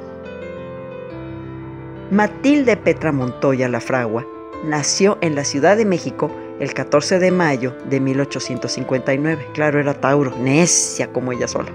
[2.12, 4.26] Matilde Petra Montoya La Fragua
[4.66, 9.48] nació en la Ciudad de México el 14 de mayo de 1859.
[9.54, 11.72] Claro, era Tauro, necia como ella sola.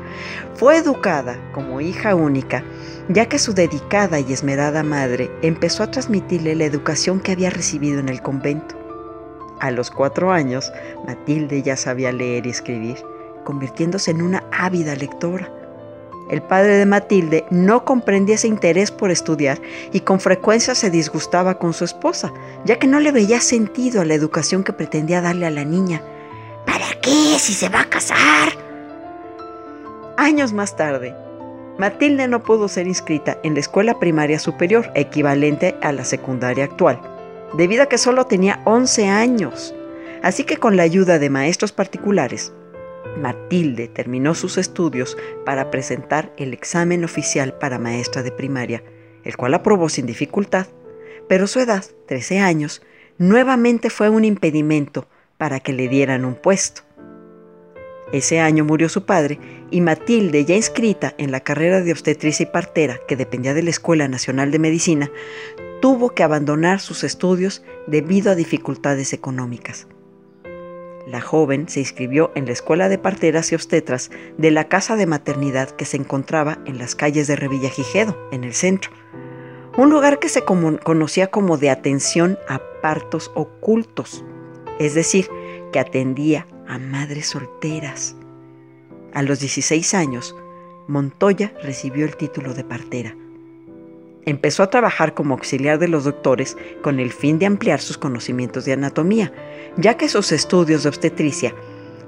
[0.54, 2.62] Fue educada como hija única,
[3.08, 7.98] ya que su dedicada y esmerada madre empezó a transmitirle la educación que había recibido
[7.98, 8.76] en el convento.
[9.60, 10.72] A los cuatro años,
[11.06, 12.96] Matilde ya sabía leer y escribir,
[13.44, 15.50] convirtiéndose en una ávida lectora.
[16.30, 19.60] El padre de Matilde no comprendía ese interés por estudiar
[19.92, 22.32] y con frecuencia se disgustaba con su esposa,
[22.64, 26.02] ya que no le veía sentido a la educación que pretendía darle a la niña.
[26.64, 28.48] ¿Para qué si se va a casar?
[30.16, 31.14] Años más tarde,
[31.76, 37.00] Matilde no pudo ser inscrita en la escuela primaria superior, equivalente a la secundaria actual,
[37.54, 39.74] debido a que solo tenía 11 años.
[40.22, 42.52] Así que con la ayuda de maestros particulares,
[43.20, 48.82] Matilde terminó sus estudios para presentar el examen oficial para maestra de primaria,
[49.24, 50.66] el cual aprobó sin dificultad,
[51.28, 52.82] pero su edad, 13 años,
[53.18, 55.06] nuevamente fue un impedimento
[55.38, 56.82] para que le dieran un puesto.
[58.12, 59.38] Ese año murió su padre
[59.70, 63.70] y Matilde, ya inscrita en la carrera de obstetricia y partera que dependía de la
[63.70, 65.10] Escuela Nacional de Medicina,
[65.80, 69.88] tuvo que abandonar sus estudios debido a dificultades económicas.
[71.06, 75.06] La joven se inscribió en la Escuela de Parteras y Obstetras de la Casa de
[75.06, 78.90] Maternidad que se encontraba en las calles de Revillagigedo, en el centro.
[79.76, 84.24] Un lugar que se conocía como de atención a partos ocultos,
[84.78, 85.28] es decir,
[85.72, 88.16] que atendía a madres solteras.
[89.12, 90.34] A los 16 años,
[90.86, 93.16] Montoya recibió el título de partera.
[94.26, 98.64] Empezó a trabajar como auxiliar de los doctores con el fin de ampliar sus conocimientos
[98.64, 99.32] de anatomía,
[99.76, 101.54] ya que sus estudios de obstetricia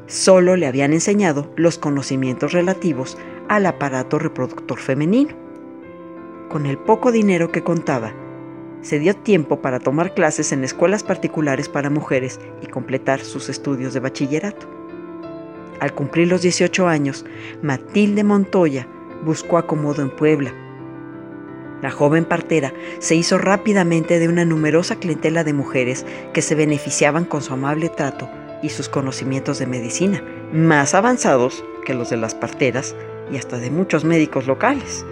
[0.06, 3.19] solo le habían enseñado los conocimientos relativos
[3.49, 5.35] al aparato reproductor femenino.
[6.49, 8.14] Con el poco dinero que contaba,
[8.81, 13.93] se dio tiempo para tomar clases en escuelas particulares para mujeres y completar sus estudios
[13.93, 14.67] de bachillerato.
[15.81, 17.26] Al cumplir los 18 años,
[17.62, 18.88] Matilde Montoya
[19.25, 20.55] buscó acomodo en Puebla
[21.82, 27.25] la joven partera se hizo rápidamente de una numerosa clientela de mujeres que se beneficiaban
[27.25, 28.28] con su amable trato
[28.62, 32.94] y sus conocimientos de medicina, más avanzados que los de las parteras
[33.31, 35.05] y hasta de muchos médicos locales.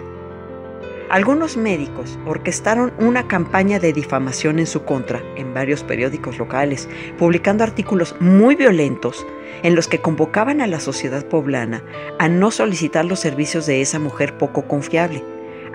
[1.09, 6.89] Algunos médicos orquestaron una campaña de difamación en su contra en varios periódicos locales,
[7.19, 9.25] publicando artículos muy violentos
[9.61, 11.83] en los que convocaban a la sociedad poblana
[12.17, 15.23] a no solicitar los servicios de esa mujer poco confiable,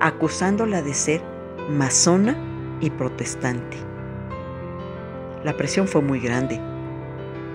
[0.00, 1.22] acusándola de ser
[1.68, 2.36] masona
[2.80, 3.76] y protestante.
[5.44, 6.60] La presión fue muy grande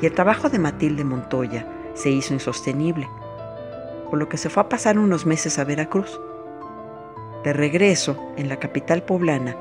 [0.02, 3.10] y el trabajo de Matilde Montoya se hizo insostenible,
[4.10, 6.20] por lo que se fue a pasar unos meses a Veracruz
[7.46, 9.56] de regreso, en la capital poblana,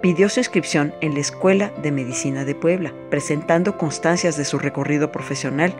[0.00, 5.12] pidió su inscripción en la Escuela de Medicina de Puebla, presentando constancias de su recorrido
[5.12, 5.74] profesional,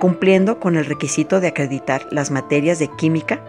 [0.00, 3.44] cumpliendo con el requisito de acreditar las materias de química,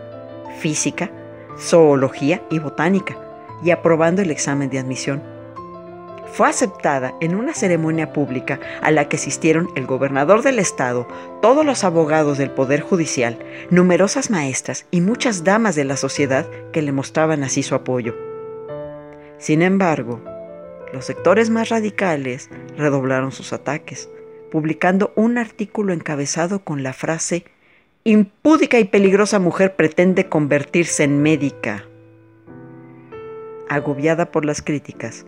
[0.60, 1.10] física,
[1.60, 3.18] zoología y botánica,
[3.64, 5.38] y aprobando el examen de admisión
[6.38, 11.08] fue aceptada en una ceremonia pública a la que asistieron el gobernador del estado,
[11.42, 13.40] todos los abogados del Poder Judicial,
[13.72, 18.16] numerosas maestras y muchas damas de la sociedad que le mostraban así su apoyo.
[19.40, 20.22] Sin embargo,
[20.94, 24.10] los sectores más radicales redoblaron sus ataques,
[24.52, 27.46] publicando un artículo encabezado con la frase
[28.10, 31.84] Impúdica y peligrosa mujer pretende convertirse en médica.
[33.68, 35.26] Agobiada por las críticas,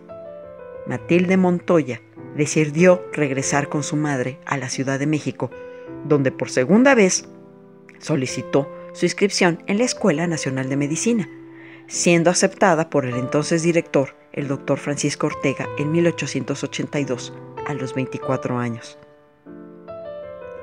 [0.87, 2.01] Matilde Montoya
[2.37, 5.51] decidió regresar con su madre a la Ciudad de México,
[6.05, 7.27] donde por segunda vez
[7.97, 11.29] solicitó su inscripción en la Escuela Nacional de Medicina,
[11.87, 17.33] siendo aceptada por el entonces director, el doctor Francisco Ortega, en 1882,
[17.67, 18.97] a los 24 años.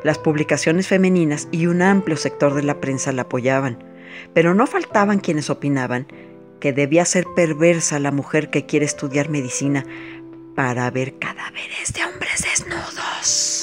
[0.07, 3.83] Las publicaciones femeninas y un amplio sector de la prensa la apoyaban,
[4.35, 6.07] pero no faltaban quienes opinaban
[6.61, 9.85] que debía ser perversa la mujer que quiere estudiar medicina
[10.55, 13.57] para ver cadáveres de hombres desnudos.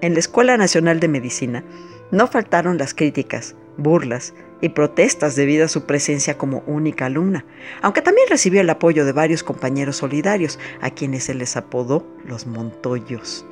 [0.00, 1.64] En la Escuela Nacional de Medicina
[2.10, 7.44] no faltaron las críticas, burlas y protestas debido a su presencia como única alumna,
[7.82, 12.46] aunque también recibió el apoyo de varios compañeros solidarios, a quienes se les apodó los
[12.46, 13.44] Montoyos.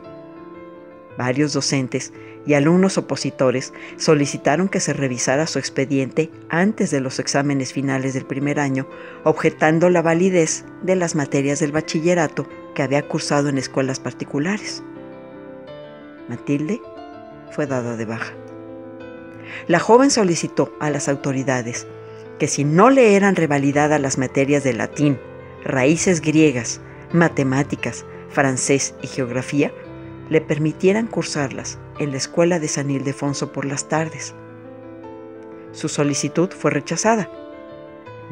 [1.16, 2.12] Varios docentes
[2.46, 8.26] y alumnos opositores solicitaron que se revisara su expediente antes de los exámenes finales del
[8.26, 8.86] primer año,
[9.24, 14.82] objetando la validez de las materias del bachillerato que había cursado en escuelas particulares.
[16.28, 16.80] Matilde
[17.50, 18.45] fue dada de baja.
[19.66, 21.86] La joven solicitó a las autoridades
[22.38, 25.18] que si no le eran revalidadas las materias de latín,
[25.64, 26.80] raíces griegas,
[27.12, 29.72] matemáticas, francés y geografía,
[30.28, 34.34] le permitieran cursarlas en la escuela de San Ildefonso por las tardes.
[35.72, 37.30] Su solicitud fue rechazada,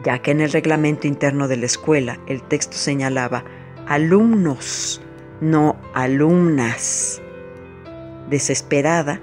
[0.05, 3.45] ya que en el reglamento interno de la escuela el texto señalaba
[3.87, 5.01] alumnos,
[5.41, 7.21] no alumnas.
[8.29, 9.21] Desesperada,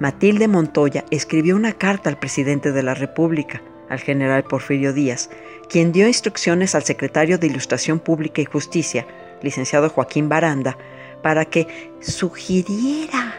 [0.00, 5.30] Matilde Montoya escribió una carta al presidente de la República, al general Porfirio Díaz,
[5.68, 9.06] quien dio instrucciones al secretario de Ilustración Pública y Justicia,
[9.42, 10.78] licenciado Joaquín Baranda,
[11.22, 11.66] para que
[12.00, 13.34] sugiriera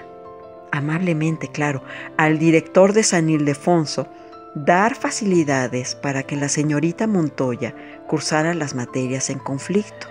[0.71, 1.81] amablemente, claro,
[2.17, 4.07] al director de San Ildefonso
[4.53, 7.73] dar facilidades para que la señorita Montoya
[8.07, 10.07] cursara las materias en conflicto.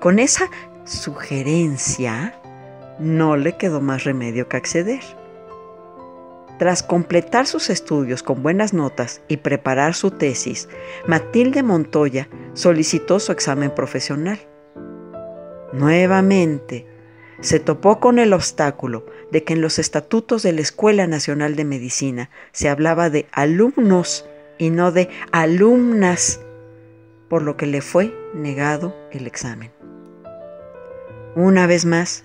[0.00, 0.50] Con esa
[0.84, 2.34] sugerencia,
[2.98, 5.00] no le quedó más remedio que acceder.
[6.58, 10.68] Tras completar sus estudios con buenas notas y preparar su tesis,
[11.06, 14.40] Matilde Montoya solicitó su examen profesional.
[15.72, 16.86] Nuevamente,
[17.40, 21.64] se topó con el obstáculo de que en los estatutos de la Escuela Nacional de
[21.64, 24.26] Medicina se hablaba de alumnos
[24.58, 26.40] y no de alumnas,
[27.28, 29.70] por lo que le fue negado el examen.
[31.34, 32.24] Una vez más,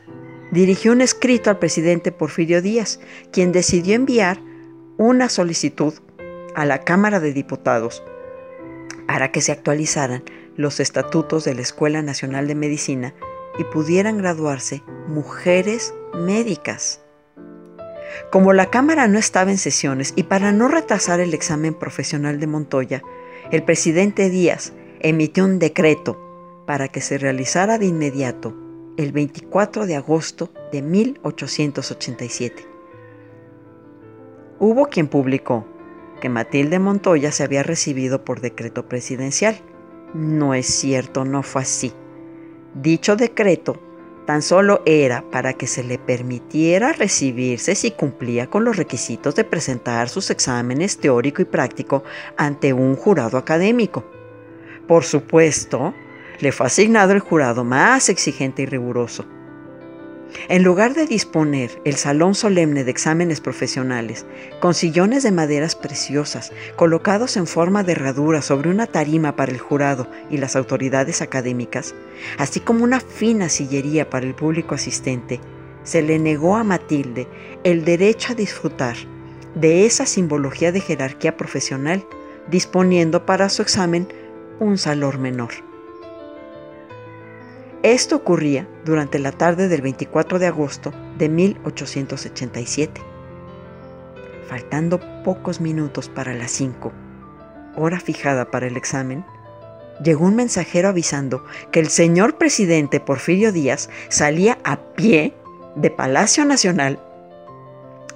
[0.52, 3.00] dirigió un escrito al presidente Porfirio Díaz,
[3.32, 4.40] quien decidió enviar
[4.98, 5.94] una solicitud
[6.56, 8.04] a la Cámara de Diputados
[9.08, 10.24] para que se actualizaran
[10.56, 13.14] los estatutos de la Escuela Nacional de Medicina
[13.58, 17.02] y pudieran graduarse mujeres médicas.
[18.32, 22.48] Como la Cámara no estaba en sesiones y para no retrasar el examen profesional de
[22.48, 23.02] Montoya,
[23.52, 29.96] el presidente Díaz emitió un decreto para que se realizara de inmediato el 24 de
[29.96, 32.66] agosto de 1887.
[34.60, 35.66] Hubo quien publicó
[36.20, 39.58] que Matilde Montoya se había recibido por decreto presidencial.
[40.14, 41.94] No es cierto, no fue así.
[42.76, 43.80] Dicho decreto
[44.26, 49.44] tan solo era para que se le permitiera recibirse si cumplía con los requisitos de
[49.44, 52.04] presentar sus exámenes teórico y práctico
[52.38, 54.06] ante un jurado académico.
[54.88, 55.94] Por supuesto,
[56.40, 59.26] le fue asignado el jurado más exigente y riguroso.
[60.48, 64.26] En lugar de disponer el salón solemne de exámenes profesionales,
[64.60, 69.60] con sillones de maderas preciosas, colocados en forma de herradura sobre una tarima para el
[69.60, 71.94] jurado y las autoridades académicas,
[72.38, 75.42] así como una fina sillería para el público asistente,
[75.84, 77.28] se le negó a Matilde
[77.64, 78.96] el derecho a disfrutar
[79.56, 82.06] de esa simbología de jerarquía profesional,
[82.50, 84.08] disponiendo para su examen
[84.60, 85.71] un salón menor.
[87.84, 93.02] Esto ocurría durante la tarde del 24 de agosto de 1887.
[94.48, 96.92] Faltando pocos minutos para las 5,
[97.76, 99.26] hora fijada para el examen,
[100.04, 105.34] llegó un mensajero avisando que el señor presidente Porfirio Díaz salía a pie
[105.76, 107.00] de Palacio Nacional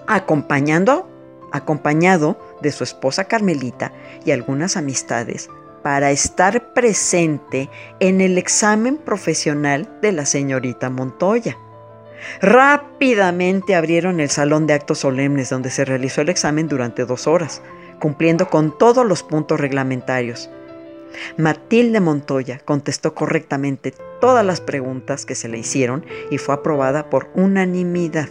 [0.06, 1.10] acompañando,
[1.52, 3.92] acompañado de su esposa Carmelita
[4.26, 5.50] y algunas amistades
[5.86, 11.60] para estar presente en el examen profesional de la señorita Montoya.
[12.42, 17.62] Rápidamente abrieron el salón de actos solemnes donde se realizó el examen durante dos horas,
[18.00, 20.50] cumpliendo con todos los puntos reglamentarios.
[21.38, 27.30] Matilde Montoya contestó correctamente todas las preguntas que se le hicieron y fue aprobada por
[27.36, 28.30] unanimidad.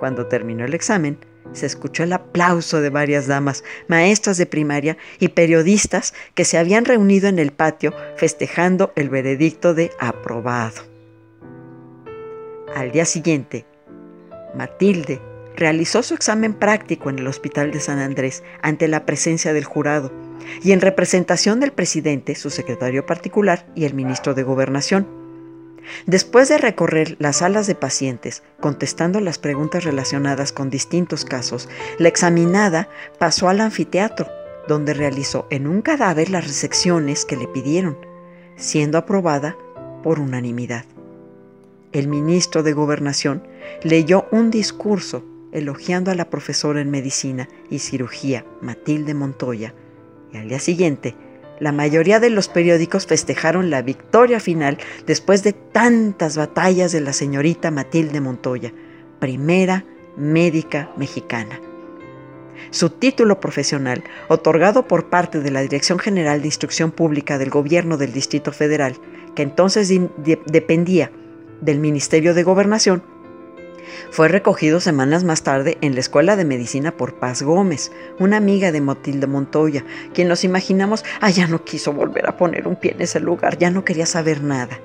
[0.00, 1.18] Cuando terminó el examen,
[1.52, 6.84] se escuchó el aplauso de varias damas, maestras de primaria y periodistas que se habían
[6.84, 10.82] reunido en el patio festejando el veredicto de aprobado.
[12.74, 13.66] Al día siguiente,
[14.54, 15.20] Matilde
[15.56, 20.12] realizó su examen práctico en el Hospital de San Andrés ante la presencia del jurado
[20.62, 25.13] y en representación del presidente, su secretario particular y el ministro de Gobernación.
[26.06, 32.08] Después de recorrer las salas de pacientes, contestando las preguntas relacionadas con distintos casos, la
[32.08, 32.88] examinada
[33.18, 34.28] pasó al anfiteatro,
[34.68, 37.98] donde realizó en un cadáver las resecciones que le pidieron,
[38.56, 39.56] siendo aprobada
[40.02, 40.84] por unanimidad.
[41.92, 43.46] El ministro de Gobernación
[43.82, 49.74] leyó un discurso elogiando a la profesora en medicina y cirugía Matilde Montoya,
[50.32, 51.14] y al día siguiente
[51.64, 57.14] la mayoría de los periódicos festejaron la victoria final después de tantas batallas de la
[57.14, 58.70] señorita Matilde Montoya,
[59.18, 61.58] primera médica mexicana.
[62.70, 67.96] Su título profesional, otorgado por parte de la Dirección General de Instrucción Pública del Gobierno
[67.96, 68.96] del Distrito Federal,
[69.34, 69.90] que entonces
[70.44, 71.12] dependía
[71.62, 73.02] del Ministerio de Gobernación,
[74.10, 78.72] fue recogido semanas más tarde en la Escuela de Medicina por Paz Gómez, una amiga
[78.72, 82.92] de Matilde Montoya, quien nos imaginamos, ah, ya no quiso volver a poner un pie
[82.92, 84.80] en ese lugar, ya no quería saber nada.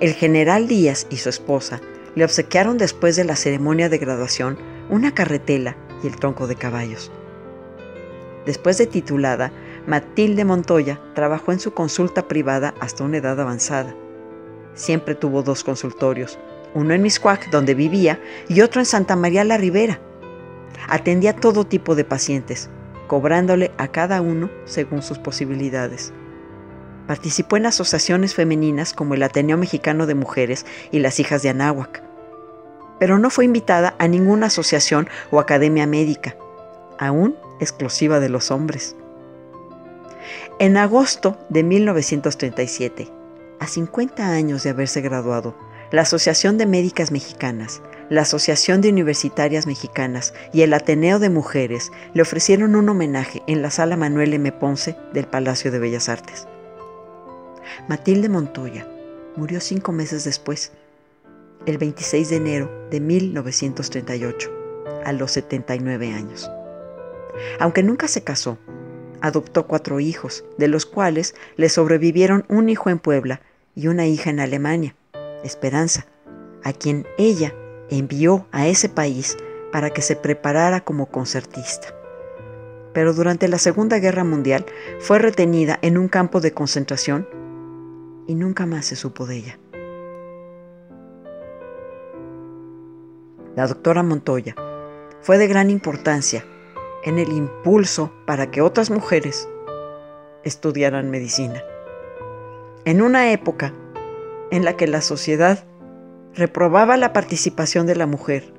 [0.00, 1.80] El general Díaz y su esposa
[2.14, 4.58] le obsequiaron después de la ceremonia de graduación
[4.90, 7.10] una carretela y el tronco de caballos.
[8.46, 9.52] Después de titulada,
[9.86, 13.94] Matilde Montoya trabajó en su consulta privada hasta una edad avanzada.
[14.74, 16.38] Siempre tuvo dos consultorios,
[16.74, 20.00] uno en Miscuac, donde vivía, y otro en Santa María la Ribera.
[20.88, 22.70] Atendía todo tipo de pacientes,
[23.06, 26.12] cobrándole a cada uno según sus posibilidades.
[27.06, 32.02] Participó en asociaciones femeninas como el Ateneo Mexicano de Mujeres y las Hijas de Anáhuac,
[32.98, 36.36] pero no fue invitada a ninguna asociación o academia médica,
[36.98, 38.94] aún exclusiva de los hombres.
[40.58, 43.08] En agosto de 1937,
[43.60, 45.54] a 50 años de haberse graduado,
[45.90, 47.80] la Asociación de Médicas Mexicanas,
[48.10, 53.62] la Asociación de Universitarias Mexicanas y el Ateneo de Mujeres le ofrecieron un homenaje en
[53.62, 54.52] la Sala Manuel M.
[54.52, 56.46] Ponce del Palacio de Bellas Artes.
[57.88, 58.86] Matilde Montoya
[59.36, 60.72] murió cinco meses después,
[61.64, 64.52] el 26 de enero de 1938,
[65.04, 66.50] a los 79 años.
[67.60, 68.58] Aunque nunca se casó,
[69.22, 73.40] adoptó cuatro hijos, de los cuales le sobrevivieron un hijo en Puebla
[73.74, 74.94] y una hija en Alemania.
[75.44, 76.06] Esperanza,
[76.64, 77.54] a quien ella
[77.90, 79.36] envió a ese país
[79.72, 81.88] para que se preparara como concertista.
[82.92, 84.66] Pero durante la Segunda Guerra Mundial
[84.98, 87.28] fue retenida en un campo de concentración
[88.26, 89.58] y nunca más se supo de ella.
[93.56, 94.54] La doctora Montoya
[95.20, 96.44] fue de gran importancia
[97.04, 99.48] en el impulso para que otras mujeres
[100.44, 101.62] estudiaran medicina.
[102.84, 103.72] En una época
[104.50, 105.64] en la que la sociedad
[106.34, 108.52] reprobaba la participación de la mujer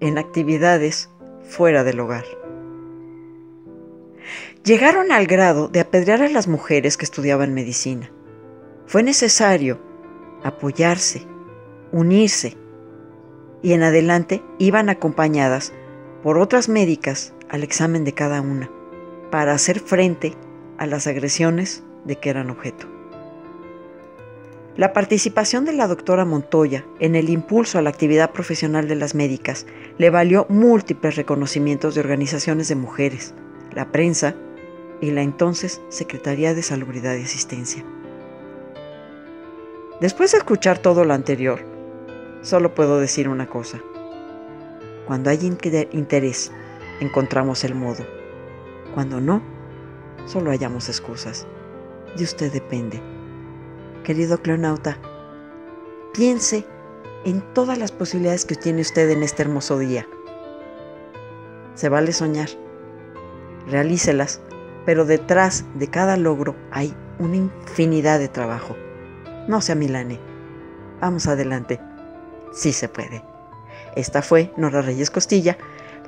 [0.00, 1.10] en actividades
[1.42, 2.24] fuera del hogar.
[4.64, 8.10] Llegaron al grado de apedrear a las mujeres que estudiaban medicina.
[8.86, 9.80] Fue necesario
[10.42, 11.26] apoyarse,
[11.92, 12.56] unirse,
[13.62, 15.72] y en adelante iban acompañadas
[16.22, 18.70] por otras médicas al examen de cada una,
[19.30, 20.34] para hacer frente
[20.76, 22.97] a las agresiones de que eran objeto.
[24.78, 29.12] La participación de la doctora Montoya en el impulso a la actividad profesional de las
[29.16, 29.66] médicas
[29.98, 33.34] le valió múltiples reconocimientos de organizaciones de mujeres,
[33.74, 34.36] la prensa
[35.00, 37.84] y la entonces Secretaría de Salubridad y Asistencia.
[40.00, 41.58] Después de escuchar todo lo anterior,
[42.42, 43.80] solo puedo decir una cosa.
[45.08, 45.40] Cuando hay
[45.90, 46.52] interés,
[47.00, 48.06] encontramos el modo.
[48.94, 49.42] Cuando no,
[50.26, 51.48] solo hallamos excusas.
[52.16, 53.17] De usted depende
[54.08, 54.96] querido cleonauta,
[56.14, 56.64] piense
[57.26, 60.08] en todas las posibilidades que tiene usted en este hermoso día.
[61.74, 62.48] Se vale soñar,
[63.66, 64.40] realícelas,
[64.86, 68.76] pero detrás de cada logro hay una infinidad de trabajo.
[69.46, 70.18] No sea Milane.
[71.02, 71.78] Vamos adelante.
[72.54, 73.22] Sí se puede.
[73.94, 75.58] Esta fue Nora Reyes Costilla,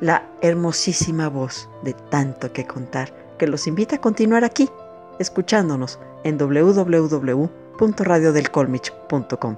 [0.00, 4.70] la hermosísima voz de tanto que contar, que los invita a continuar aquí,
[5.18, 9.56] escuchándonos en www radiodelcolmich.com.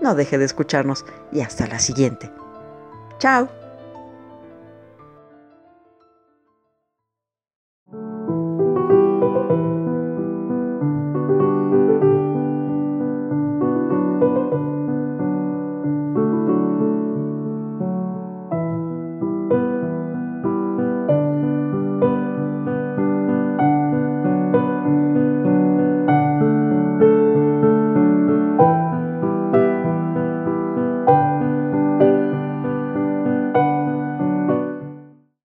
[0.00, 2.30] No deje de escucharnos y hasta la siguiente.
[3.18, 3.61] Chao.